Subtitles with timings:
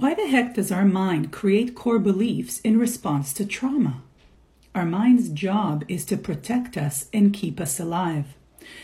[0.00, 4.00] Why the heck does our mind create core beliefs in response to trauma?
[4.74, 8.34] Our mind's job is to protect us and keep us alive.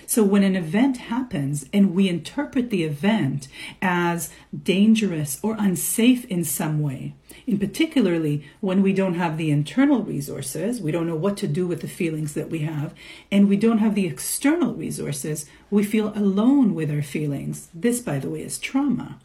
[0.07, 3.49] So when an event happens and we interpret the event
[3.83, 4.31] as
[4.62, 7.15] dangerous or unsafe in some way,
[7.47, 11.67] in particularly when we don't have the internal resources, we don't know what to do
[11.67, 12.94] with the feelings that we have,
[13.30, 17.69] and we don't have the external resources, we feel alone with our feelings.
[17.75, 19.19] This, by the way, is trauma.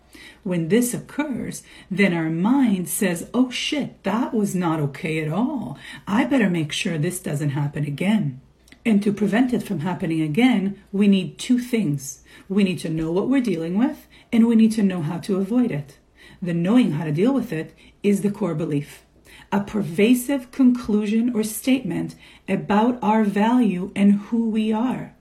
[0.44, 5.78] When this occurs, then our mind says, oh shit, that was not okay at all.
[6.08, 8.42] I better make sure this doesn't happen again.
[8.84, 12.24] And to prevent it from happening again, we need two things.
[12.50, 15.38] We need to know what we're dealing with, and we need to know how to
[15.38, 16.00] avoid it.
[16.42, 19.04] The knowing how to deal with it is the core belief.
[19.52, 22.16] A pervasive conclusion or statement
[22.50, 25.14] about our value and who we are.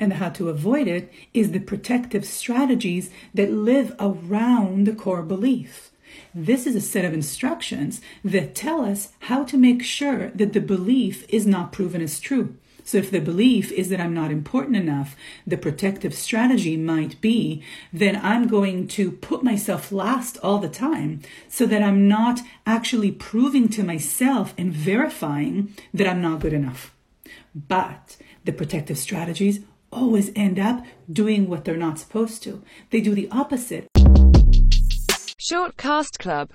[0.00, 5.90] And how to avoid it is the protective strategies that live around the core belief.
[6.34, 10.60] This is a set of instructions that tell us how to make sure that the
[10.60, 12.56] belief is not proven as true.
[12.84, 15.16] So, if the belief is that I'm not important enough,
[15.46, 21.20] the protective strategy might be then I'm going to put myself last all the time
[21.48, 26.94] so that I'm not actually proving to myself and verifying that I'm not good enough.
[27.54, 29.60] But the protective strategies
[29.92, 33.86] always end up doing what they're not supposed to, they do the opposite.
[35.38, 36.48] Short Cast Club